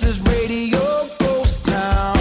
[0.00, 0.80] This is Radio
[1.18, 2.16] Ghost Town.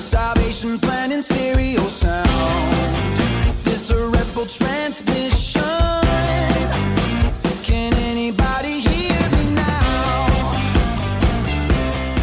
[0.00, 3.54] Salvation Plan in stereo sound.
[3.64, 4.08] This a
[4.46, 5.62] transmission.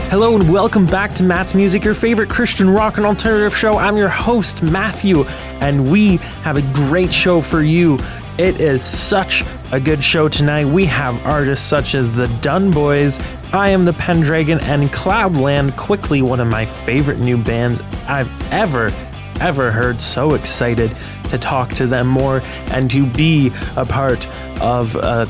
[0.10, 3.78] Hello and welcome back to Matt's Music, your favorite Christian rock and alternative show.
[3.78, 5.24] I'm your host, Matthew,
[5.62, 8.00] and we have a great show for you.
[8.40, 9.44] It is such
[9.74, 10.64] a good show tonight.
[10.64, 13.20] We have artists such as the Dunn Boys,
[13.52, 18.94] I Am the Pendragon, and Cloudland, quickly one of my favorite new bands I've ever,
[19.42, 20.00] ever heard.
[20.00, 20.96] So excited
[21.26, 24.26] to talk to them more and to be a part
[24.62, 25.26] of uh,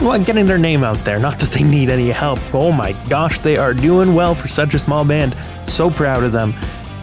[0.00, 1.18] well, getting their name out there.
[1.18, 2.38] Not that they need any help.
[2.54, 5.36] Oh my gosh, they are doing well for such a small band.
[5.66, 6.54] So proud of them.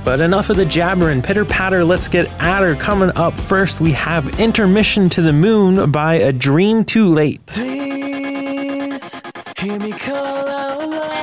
[0.07, 2.75] But enough of the jabbering, pitter patter, let's get at her.
[2.75, 7.45] Coming up first, we have Intermission to the Moon by A Dream Too Late.
[7.47, 9.21] Please
[9.59, 11.13] hear me call out loud.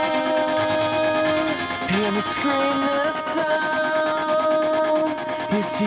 [1.93, 5.17] Hear me scream this sound.
[5.55, 5.87] It's the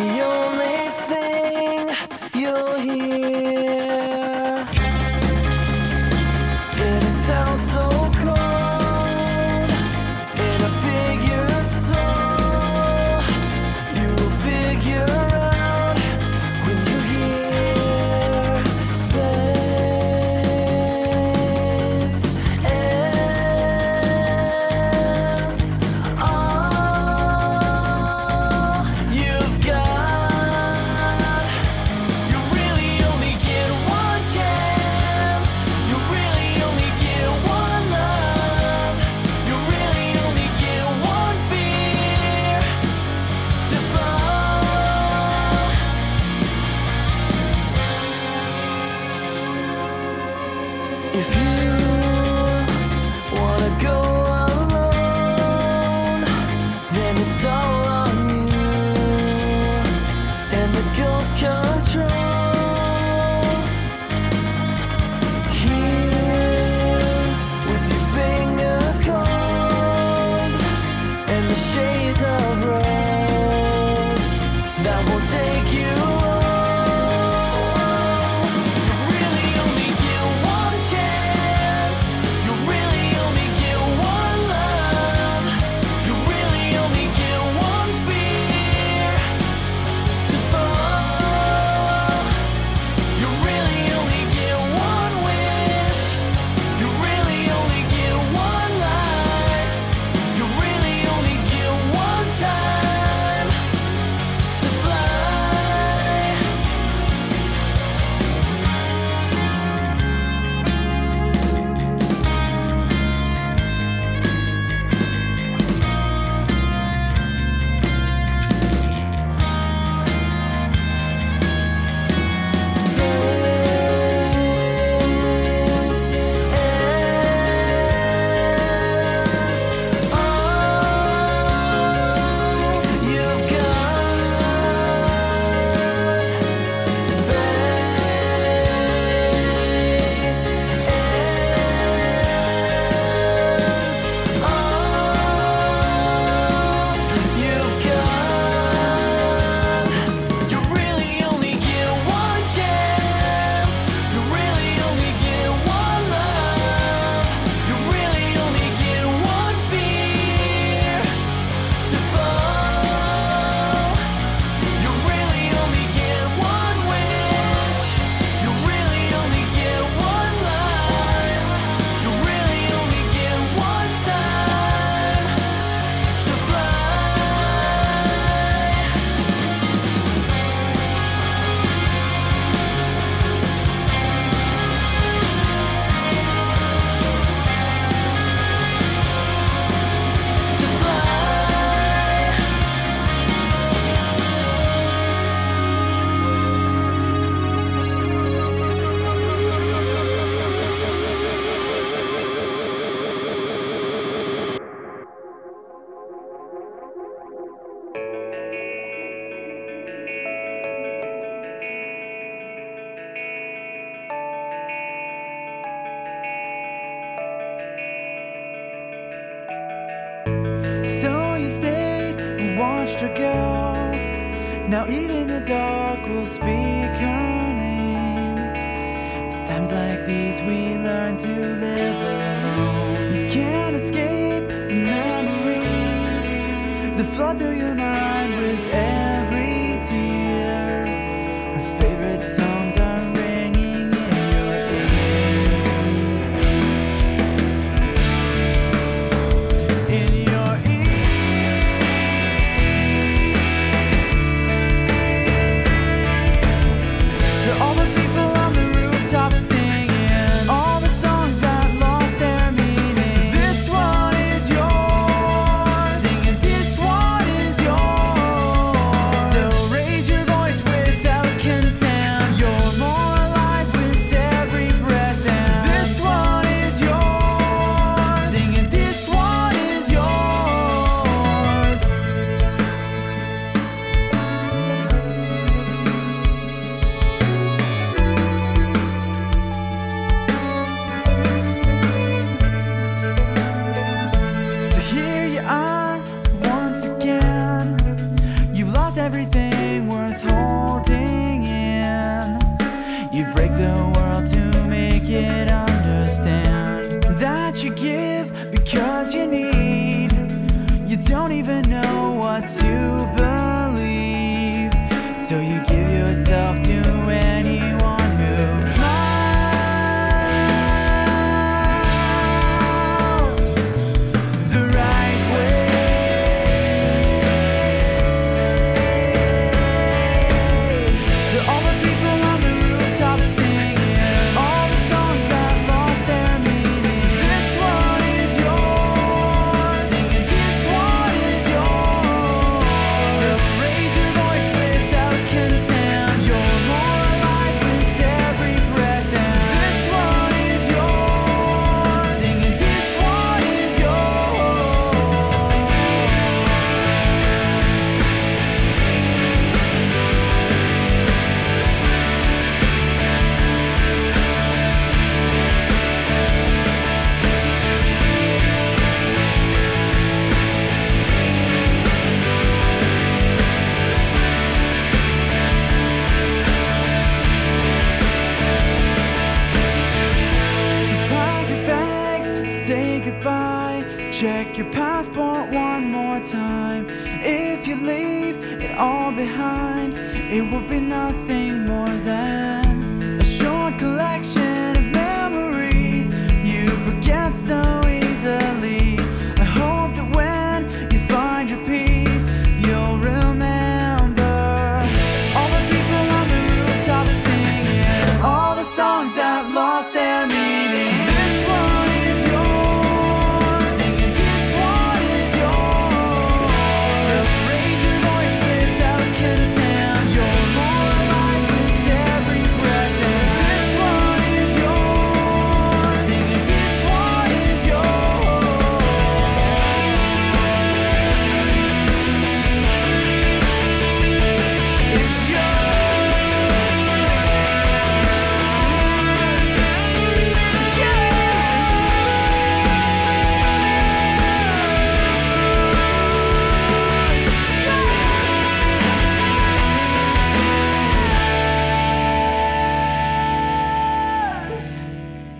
[384.57, 386.87] your passport one more time.
[386.89, 392.46] If you leave it all behind, it will be nothing more than.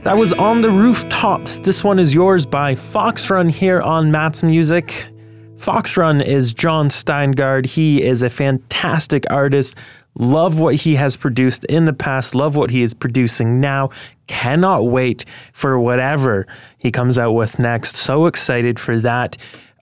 [0.08, 1.58] That was On the Rooftops.
[1.58, 5.06] This one is yours by Fox Run here on Matt's Music.
[5.58, 7.66] Fox Run is Jon Steingard.
[7.66, 9.76] He is a fantastic artist.
[10.18, 13.90] Love what he has produced in the past, love what he is producing now.
[14.28, 16.48] Cannot wait for whatever
[16.78, 17.98] he comes out with next.
[17.98, 19.36] So excited for that.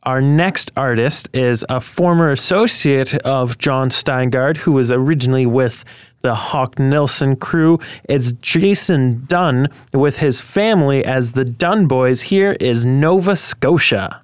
[0.05, 5.85] Our next artist is a former associate of Jon Steingard, who was originally with
[6.25, 7.79] the Hawk Nelson crew.
[8.09, 12.19] It's Jason Dunn with his family as the Dunn Boys.
[12.21, 14.19] Here is Nova Scotia.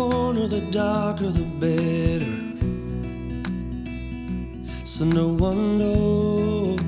[0.00, 2.36] Corner, the darker the better.
[4.84, 6.80] So no one knows.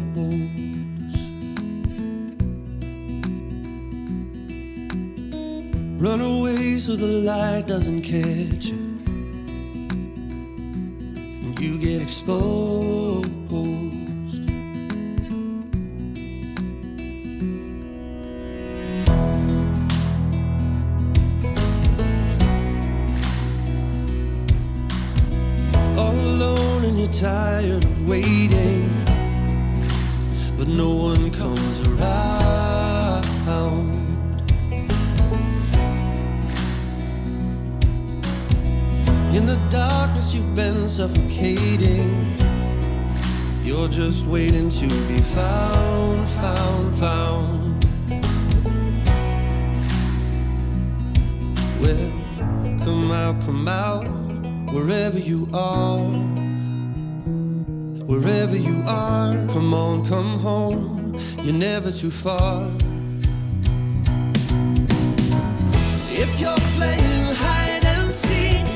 [6.04, 8.82] Run away so the light doesn't catch you.
[11.44, 13.30] And you get exposed.
[28.12, 28.90] Waiting,
[30.58, 33.24] but no one comes around.
[39.34, 42.36] In the darkness, you've been suffocating.
[43.64, 47.84] You're just waiting to be found, found, found.
[51.80, 52.12] Well,
[52.84, 54.04] come out, come out,
[54.70, 56.31] wherever you are.
[58.12, 61.16] Wherever you are, come on, come home.
[61.40, 62.70] You're never too far.
[66.10, 68.66] If you're playing hide and seek,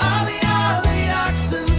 [0.00, 1.73] ollie ollie oxen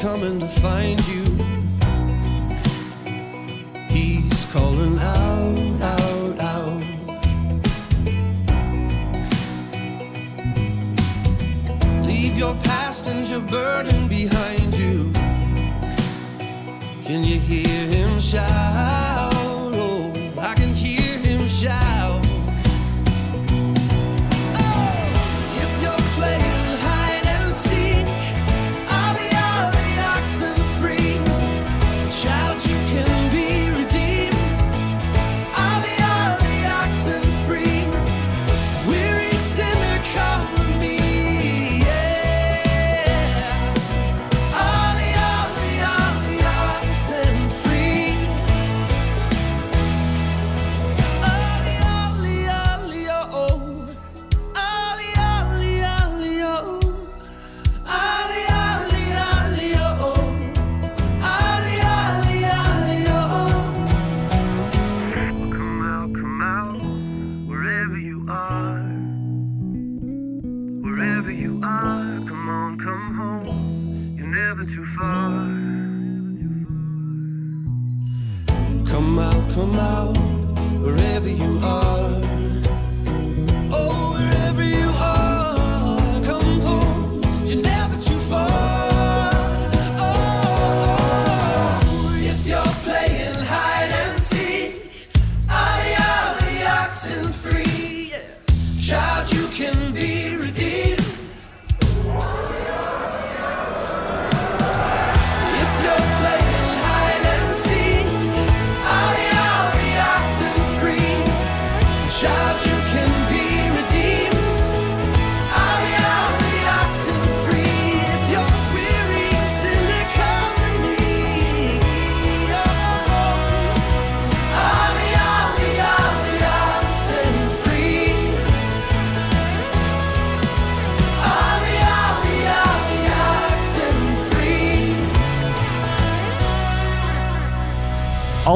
[0.00, 1.24] coming to find you.
[3.88, 6.82] He's calling out, out, out.
[12.06, 15.12] Leave your past and your burden behind you.
[17.04, 19.29] Can you hear him shout?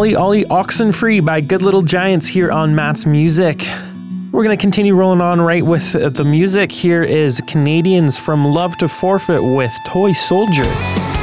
[0.04, 3.66] Ollie Ollie Oxen Free by Good Little Giants here on Matt's Music.
[4.32, 6.70] We're going to continue rolling on right with uh, the music.
[6.70, 11.13] Here is Canadians from Love to Forfeit with Toy Soldier.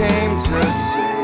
[0.00, 1.19] Came to save.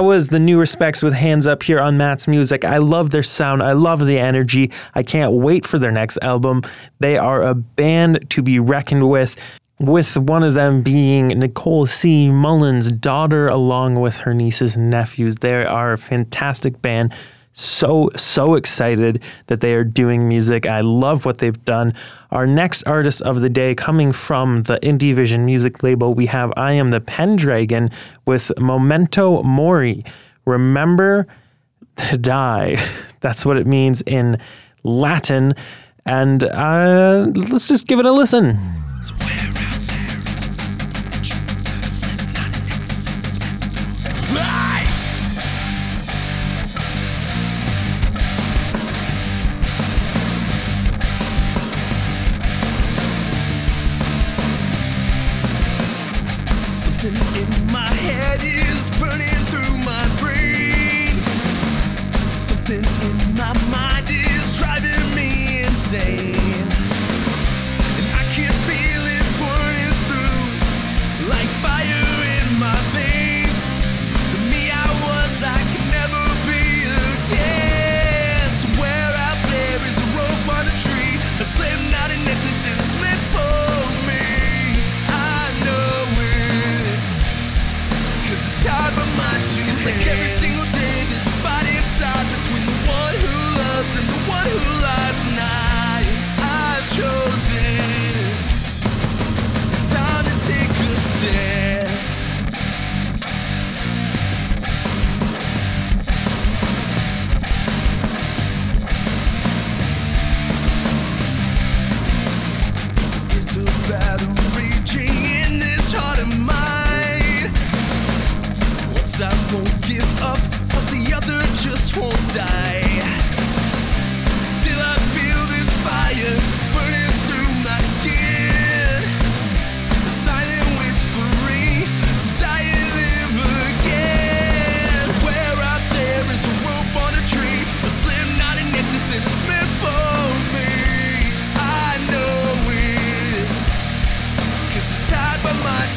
[0.00, 2.64] that was the new respects with Hands Up here on Matt's Music.
[2.64, 3.62] I love their sound.
[3.62, 4.70] I love the energy.
[4.94, 6.62] I can't wait for their next album.
[7.00, 9.36] They are a band to be reckoned with
[9.78, 12.30] with one of them being Nicole C.
[12.30, 15.36] Mullen's daughter, along with her nieces and nephews.
[15.36, 17.14] They are a fantastic band
[17.52, 20.66] so, so excited that they are doing music.
[20.66, 21.94] I love what they've done.
[22.30, 26.52] Our next artist of the day, coming from the Indie Vision music label, we have
[26.56, 27.90] I Am the Pendragon
[28.26, 30.04] with Memento Mori.
[30.44, 31.26] Remember
[32.08, 32.76] to die.
[33.20, 34.38] That's what it means in
[34.84, 35.54] Latin.
[36.06, 38.58] And uh, let's just give it a listen.
[39.02, 39.79] Swear.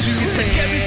[0.06, 0.14] you.
[0.20, 0.83] It's say.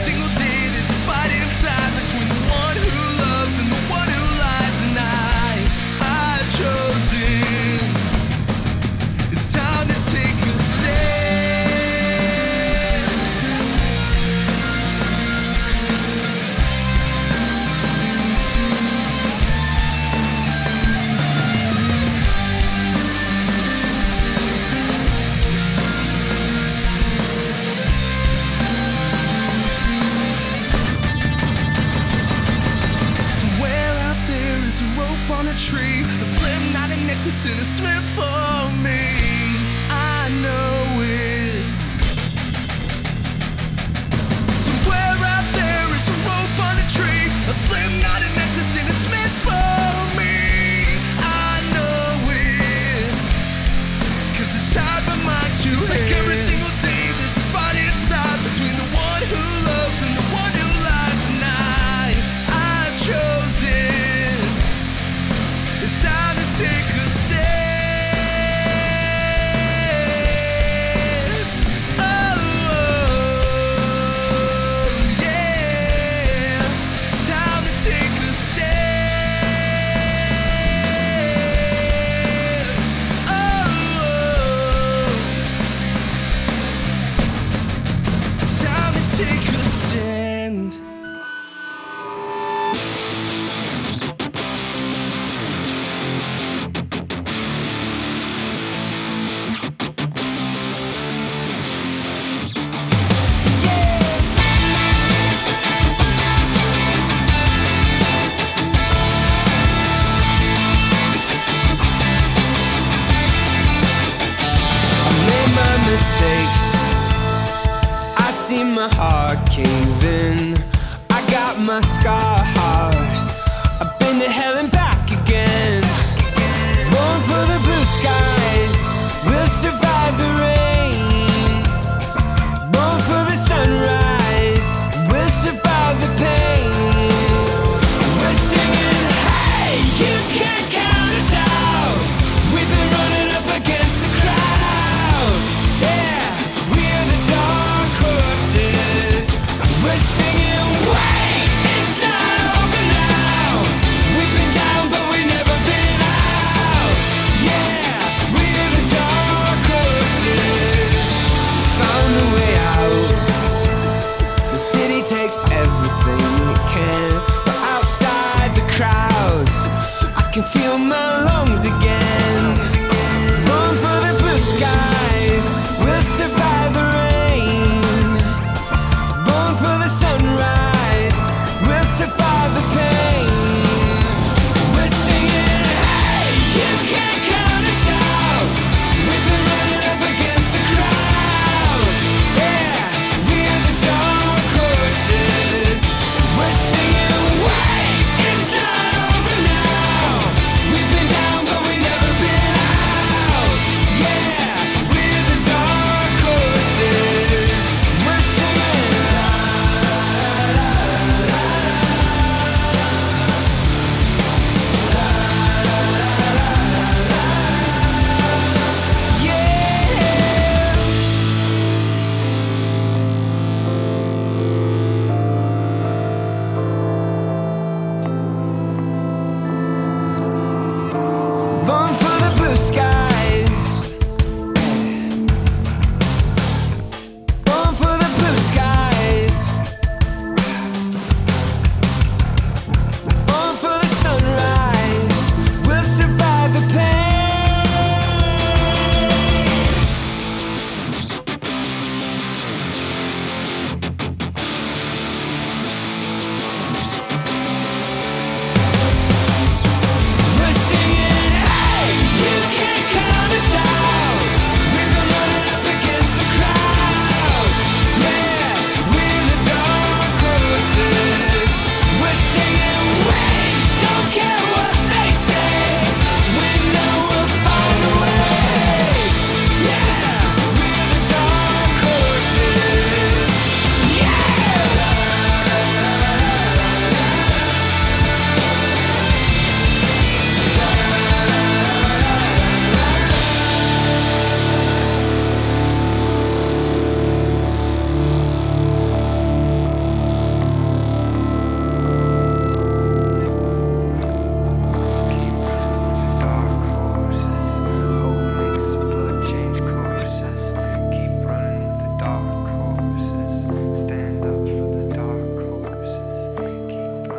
[37.46, 38.86] to swim for me.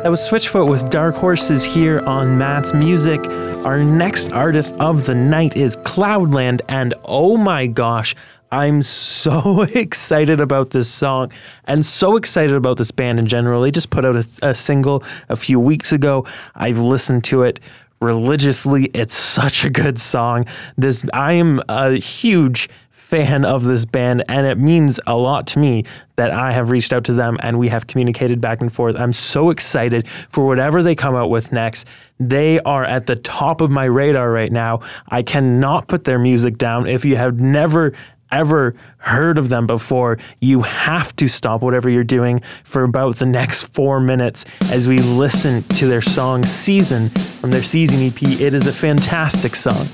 [0.08, 3.20] That was Switchfoot with Dark Horses here on Matt's Music.
[3.66, 8.14] Our next artist of the night is Cloudland, and oh my gosh,
[8.50, 11.30] I'm so excited about this song
[11.66, 13.60] and so excited about this band in general.
[13.60, 16.24] They just put out a, a single a few weeks ago.
[16.54, 17.60] I've listened to it
[18.00, 18.86] religiously.
[18.94, 20.46] It's such a good song.
[20.78, 22.70] This I am a huge
[23.08, 25.82] fan of this band, and it means a lot to me
[26.16, 28.96] that I have reached out to them and we have communicated back and forth.
[28.96, 31.86] I'm so excited for whatever they come out with next.
[32.20, 34.80] They are at the top of my radar right now.
[35.08, 36.86] I cannot put their music down.
[36.86, 37.94] If you have never
[38.30, 43.24] ever heard of them before, you have to stop whatever you're doing for about the
[43.24, 48.22] next four minutes as we listen to their song Season from their Season EP.
[48.22, 49.86] It is a fantastic song.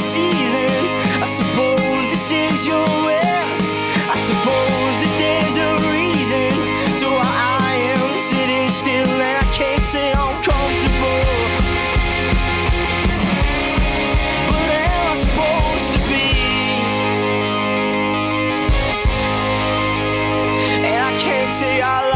[0.00, 0.70] Season.
[1.22, 3.48] I suppose this is your will.
[4.14, 6.50] I suppose that there's a reason
[7.00, 7.30] to why
[7.66, 11.24] I am sitting still and I can't say I'm comfortable.
[14.48, 14.68] But
[15.26, 16.26] supposed to be?
[20.88, 22.07] And I can't say I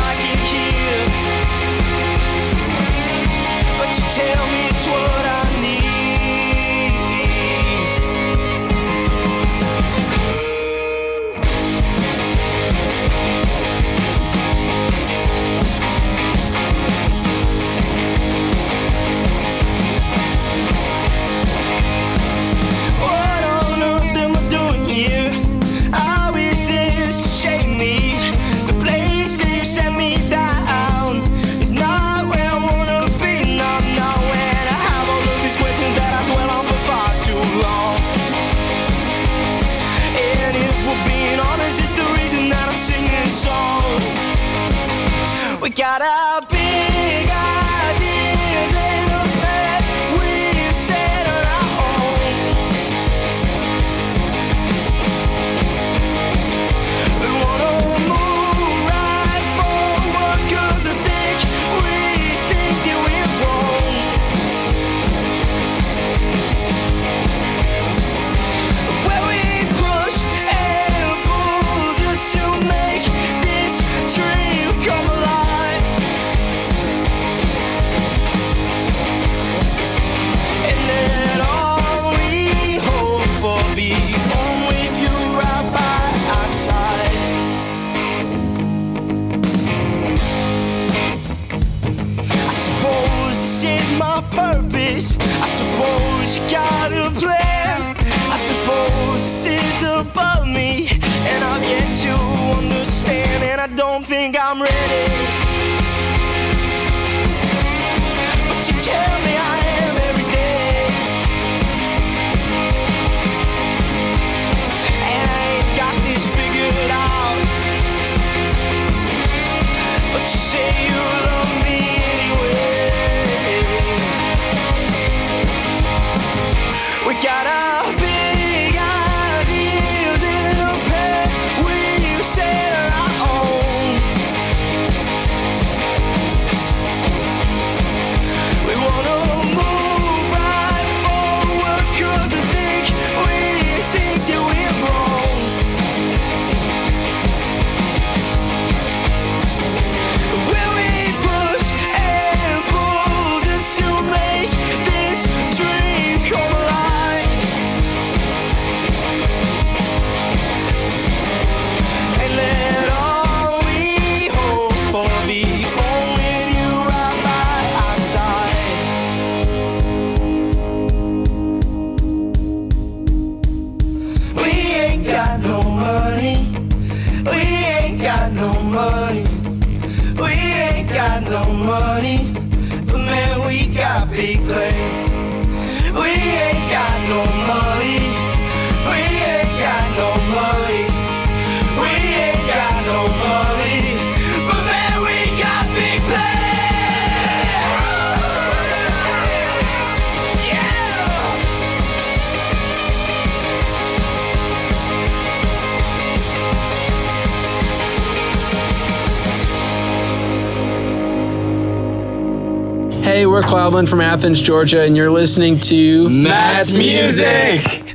[213.52, 217.60] Cloudland from Athens, Georgia, and you're listening to Matt's Music.
[217.60, 217.88] music.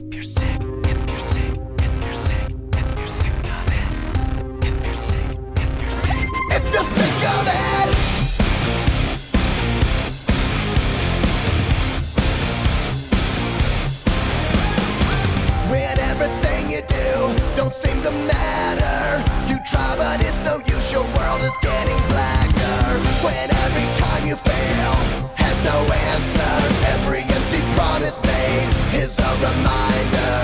[20.90, 25.80] Your world is getting blacker when every time you fail no
[26.14, 26.54] answer.
[26.96, 28.70] Every empty promise made
[29.04, 30.40] is a reminder.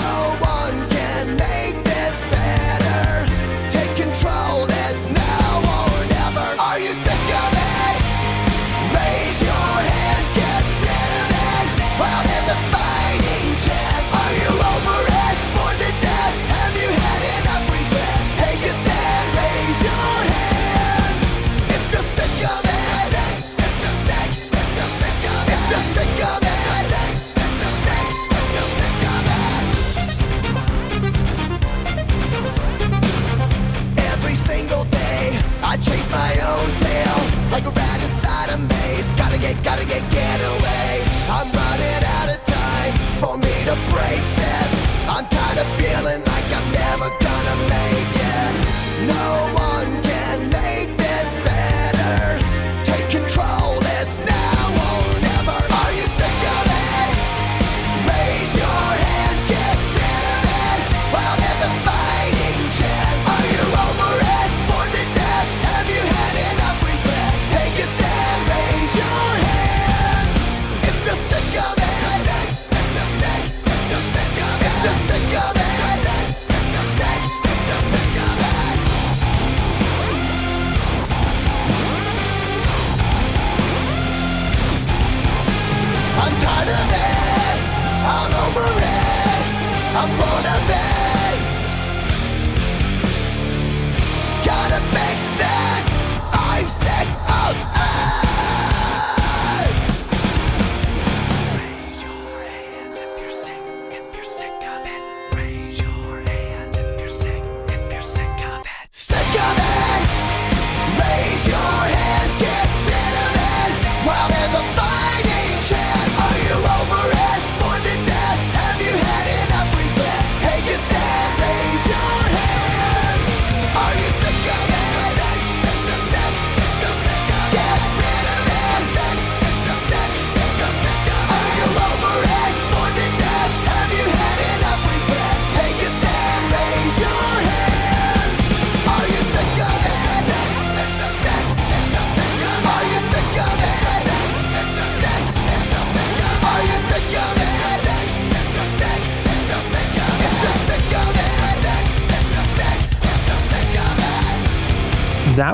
[0.00, 0.45] No
[45.78, 46.35] feeling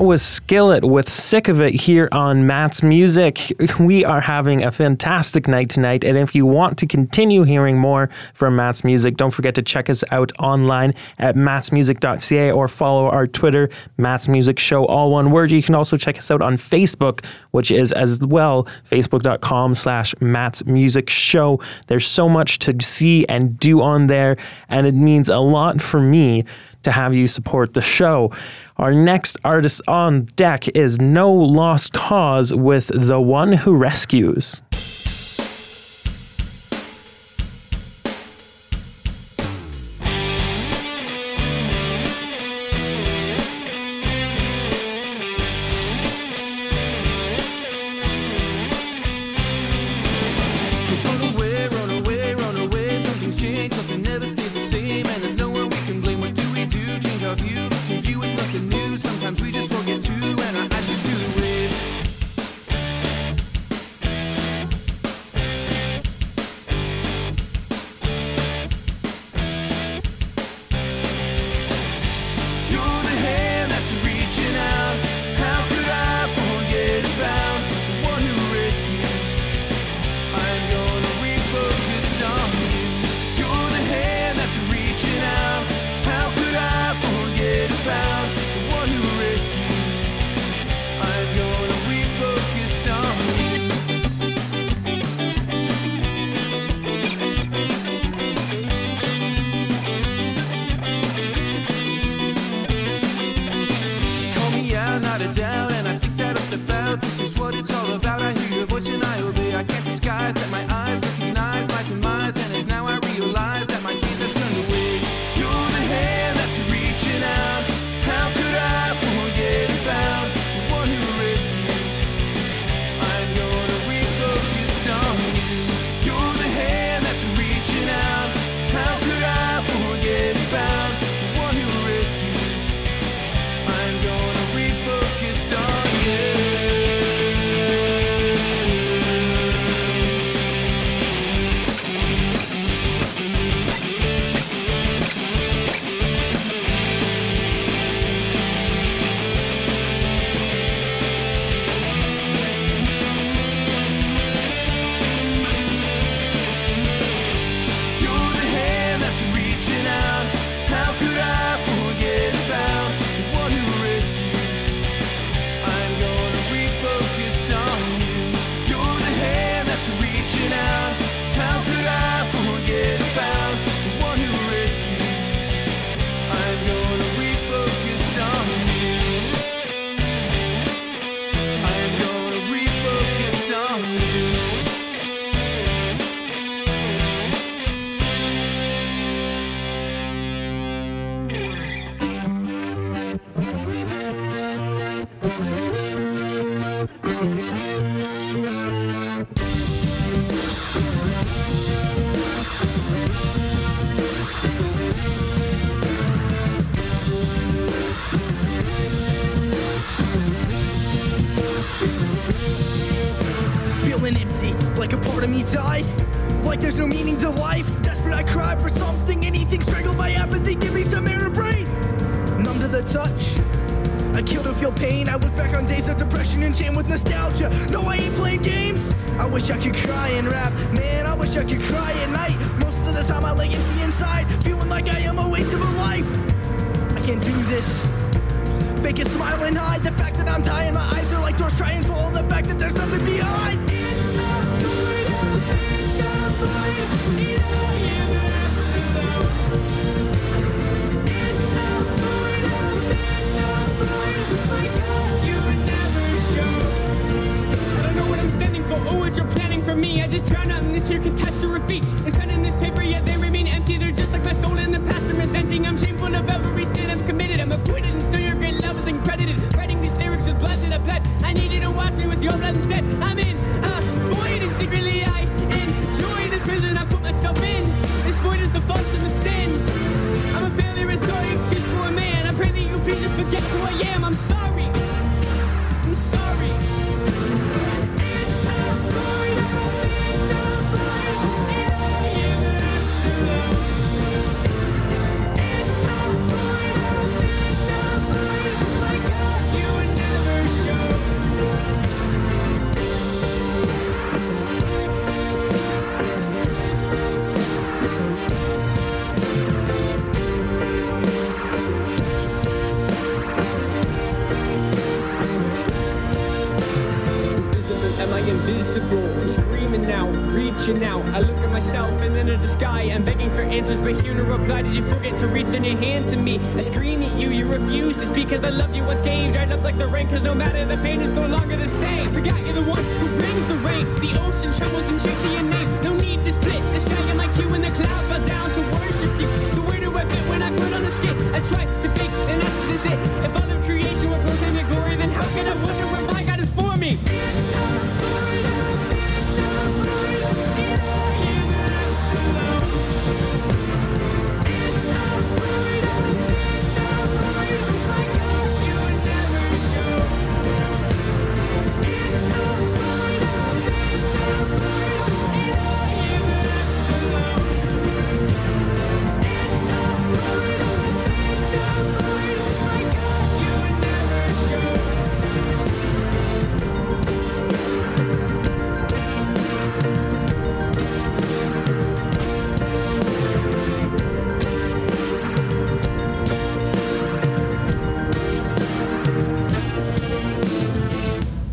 [0.02, 3.52] With was Skillet with Sick of It here on Matt's Music.
[3.78, 8.10] We are having a fantastic night tonight, and if you want to continue hearing more
[8.34, 13.28] from Matt's Music, don't forget to check us out online at mattsmusic.ca or follow our
[13.28, 15.52] Twitter, Matt's Music Show, all one word.
[15.52, 20.66] You can also check us out on Facebook, which is as well facebook.com slash Matt's
[20.66, 21.60] Music Show.
[21.86, 24.36] There's so much to see and do on there,
[24.68, 26.44] and it means a lot for me
[26.82, 28.32] to have you support the show.
[28.78, 34.62] Our next artist on deck is No Lost Cause with The One Who Rescues.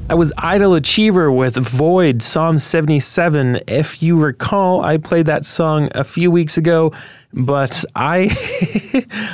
[0.09, 3.59] That was Idle Achiever with Void, Psalm 77.
[3.67, 6.93] If you recall, I played that song a few weeks ago,
[7.31, 8.35] but I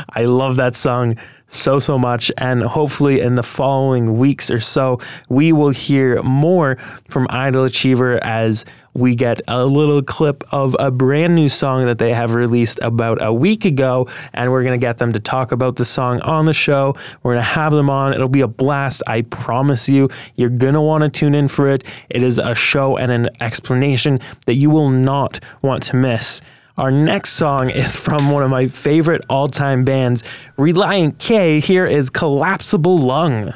[0.15, 1.15] I love that song
[1.47, 6.75] so so much and hopefully in the following weeks or so we will hear more
[7.09, 8.65] from Idle Achiever as
[8.95, 13.23] we get a little clip of a brand new song that they have released about
[13.23, 16.45] a week ago and we're going to get them to talk about the song on
[16.45, 16.95] the show.
[17.21, 18.13] We're going to have them on.
[18.13, 19.03] It'll be a blast.
[19.05, 20.09] I promise you.
[20.35, 21.83] You're going to want to tune in for it.
[22.09, 26.41] It is a show and an explanation that you will not want to miss.
[26.77, 30.23] Our next song is from one of my favorite all time bands,
[30.57, 31.61] Relient K.
[31.61, 33.53] Here is Collapsible Lung.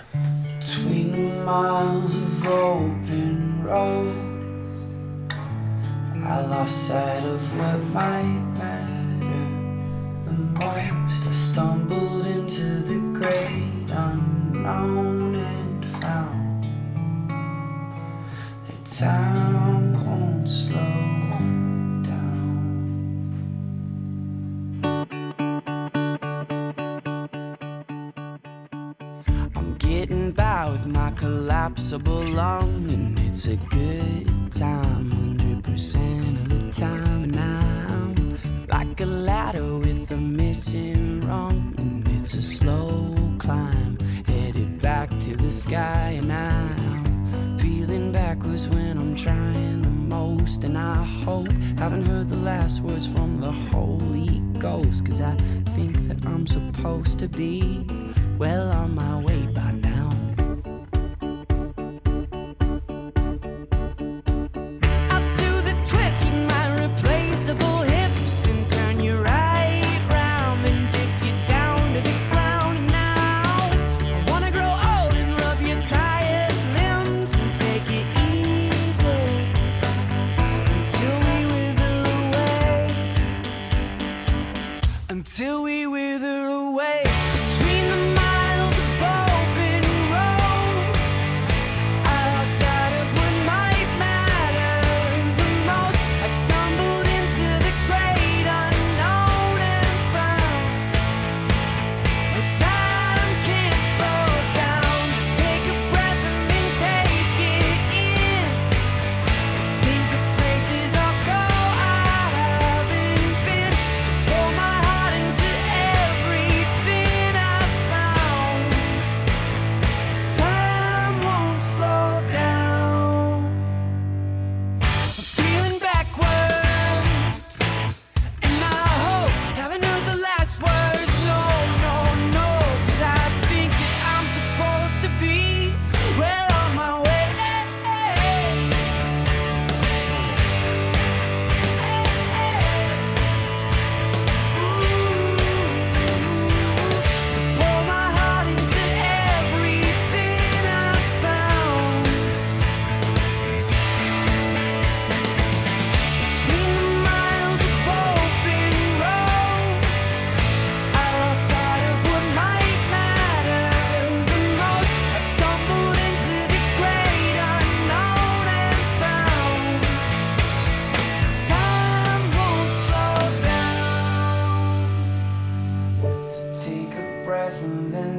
[0.59, 4.93] Between miles of open roads,
[6.23, 8.23] I lost sight of what might
[8.57, 9.27] matter
[10.23, 11.27] the most.
[11.27, 16.65] I stumbled into the great unknown and found
[18.87, 19.78] time
[29.99, 36.47] I'm getting by with my collapsible lung, and it's a good time, hundred percent of
[36.47, 37.23] the time.
[37.25, 44.79] And I'm like a ladder with a missing rung, and it's a slow climb, headed
[44.79, 46.15] back to the sky.
[46.17, 52.37] And I'm feeling backwards when I'm trying the most, and I hope haven't heard the
[52.37, 55.35] last words from the Holy Ghost, cause I
[55.75, 57.85] think that I'm supposed to be
[58.37, 59.88] well on my way by now.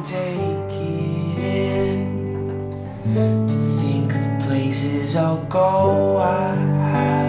[0.00, 2.78] can take it in.
[3.48, 7.19] To think of places I'll go, I have.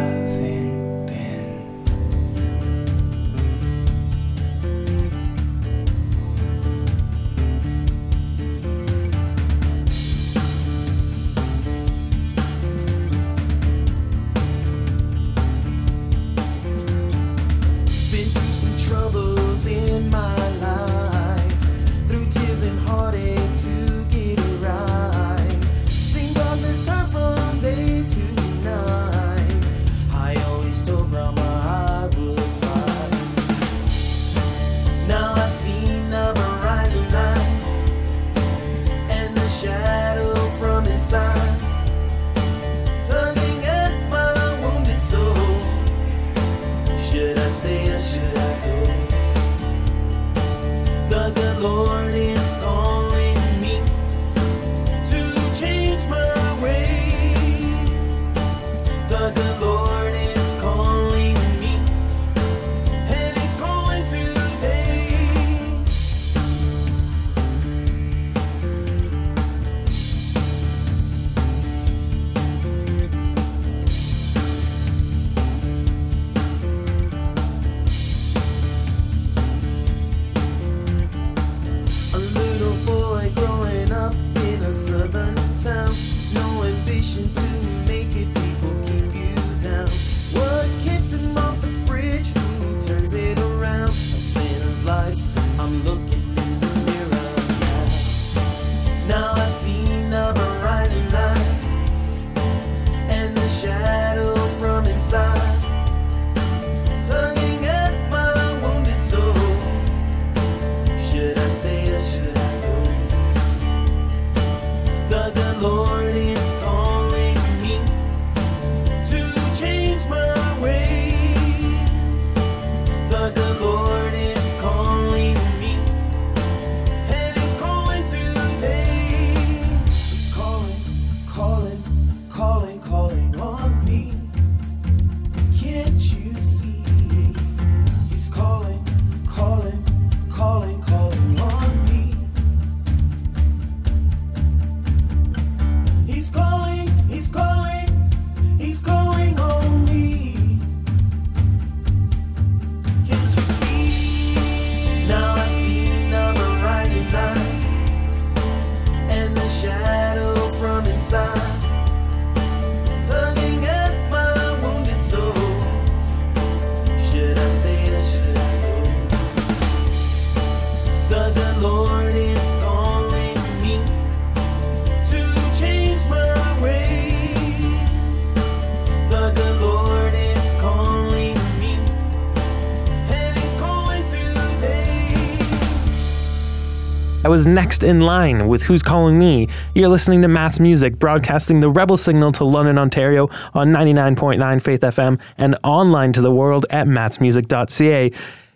[187.31, 189.47] was next in line with Who's Calling Me.
[189.73, 194.81] You're listening to Matt's Music, broadcasting the Rebel Signal to London, Ontario on 99.9 Faith
[194.81, 198.11] FM and online to the world at mattsmusic.ca.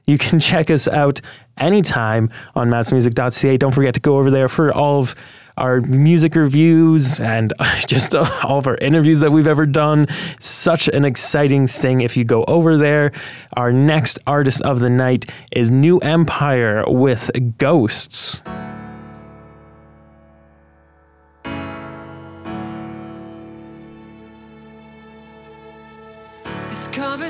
[0.08, 1.22] You can check us out
[1.58, 3.56] anytime on mattsmusic.ca.
[3.56, 5.16] Don't forget to go over there for all of
[5.56, 7.54] our music reviews and
[7.88, 10.06] just all of our interviews that we've ever done.
[10.42, 13.14] Such an exciting thing if you go over there.
[13.54, 18.42] Our next artist of the night is New Empire with Ghosts.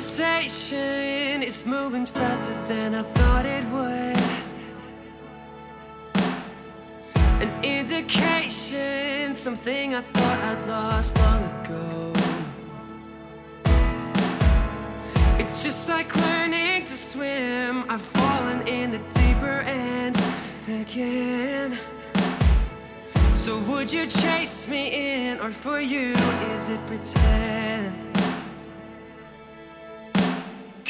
[0.06, 4.20] conversation is moving faster than I thought it would.
[7.42, 12.14] An indication, something I thought I'd lost long ago.
[15.40, 17.86] It's just like learning to swim.
[17.90, 20.16] I've fallen in the deeper end
[20.68, 21.80] again.
[23.34, 26.14] So would you chase me in, or for you
[26.54, 28.05] is it pretend?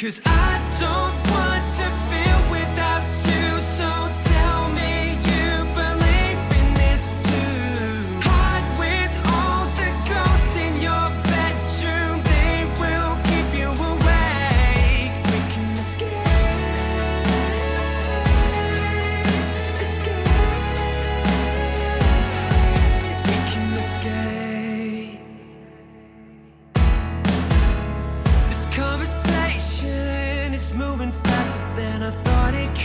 [0.06, 2.75] Cause I don't want to feel with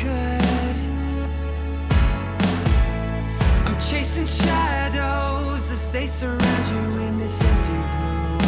[0.02, 0.76] could.
[3.66, 8.40] I'm chasing shadows as they surround you in this empty room.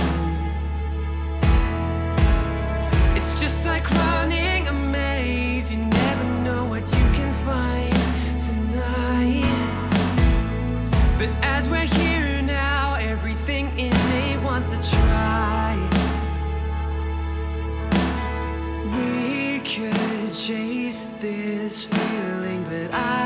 [3.17, 7.95] It's just like running a maze, you never know what you can find
[8.49, 9.59] tonight.
[11.19, 12.12] But as we're here,
[21.73, 23.22] this feeling, but I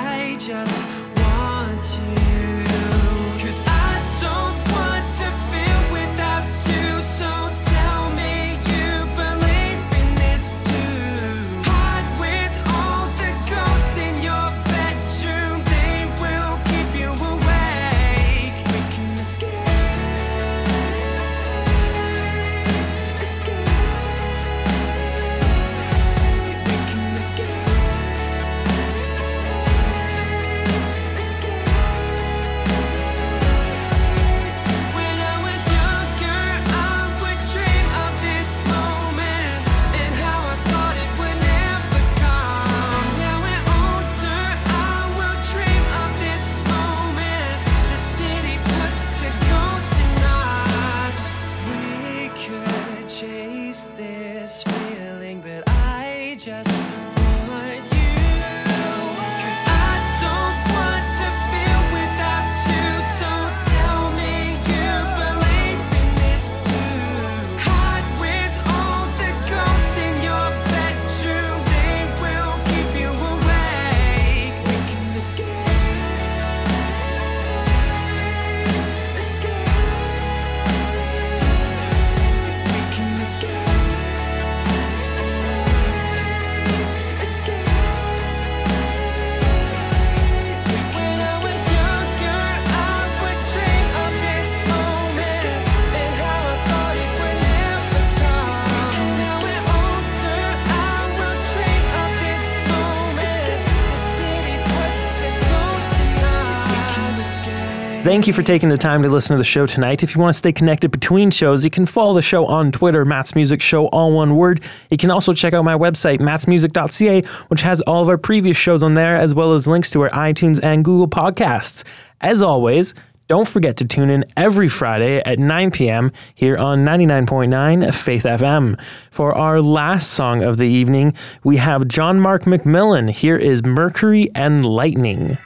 [108.16, 110.02] Thank you for taking the time to listen to the show tonight.
[110.02, 113.04] If you want to stay connected between shows, you can follow the show on Twitter,
[113.04, 114.62] Matt's Music Show, all one word.
[114.88, 118.82] You can also check out my website, mattsmusic.ca, which has all of our previous shows
[118.82, 121.84] on there, as well as links to our iTunes and Google podcasts.
[122.22, 122.94] As always,
[123.28, 126.10] don't forget to tune in every Friday at 9 p.m.
[126.34, 128.80] here on 99.9 Faith FM.
[129.10, 131.12] For our last song of the evening,
[131.44, 133.10] we have John Mark McMillan.
[133.10, 135.36] Here is Mercury and Lightning.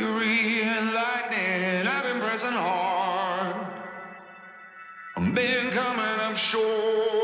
[0.00, 1.86] Lightning.
[1.86, 3.66] I've been pressing hard.
[5.16, 7.17] I've been coming up short.